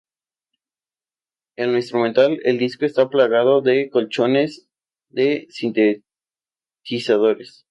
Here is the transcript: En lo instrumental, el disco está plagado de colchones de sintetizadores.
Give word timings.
En 1.57 1.73
lo 1.73 1.77
instrumental, 1.77 2.39
el 2.43 2.57
disco 2.57 2.85
está 2.87 3.07
plagado 3.07 3.61
de 3.61 3.91
colchones 3.91 4.67
de 5.09 5.45
sintetizadores. 5.51 7.59